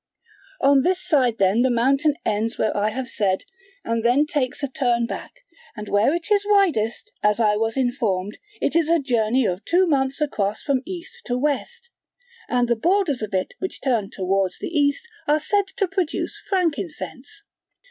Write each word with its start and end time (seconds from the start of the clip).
On 0.61 0.81
this 0.81 0.99
side 0.99 1.37
then 1.37 1.61
the 1.61 1.69
mountain 1.69 2.15
ends 2.25 2.57
where 2.57 2.75
I 2.75 2.89
have 2.89 3.07
said, 3.07 3.43
and 3.85 4.03
then 4.03 4.25
takes 4.25 4.63
a 4.63 4.67
turn 4.67 5.05
back; 5.05 5.45
and 5.77 5.87
where 5.87 6.11
it 6.15 6.31
is 6.31 6.43
widest, 6.43 7.11
as 7.21 7.39
I 7.39 7.55
was 7.55 7.77
informed, 7.77 8.39
it 8.59 8.75
is 8.75 8.89
a 8.89 8.97
journey 8.99 9.45
of 9.45 9.63
two 9.63 9.85
months 9.85 10.19
across 10.19 10.63
from 10.63 10.81
East 10.87 11.21
to 11.25 11.37
West; 11.37 11.91
and 12.49 12.67
the 12.67 12.75
borders 12.75 13.21
of 13.21 13.35
it 13.35 13.53
which 13.59 13.79
turn 13.79 14.09
towards 14.09 14.57
the 14.57 14.75
East 14.75 15.07
are 15.27 15.39
said 15.39 15.67
to 15.77 15.87
produce 15.87 16.35
frankincense. 16.49 17.43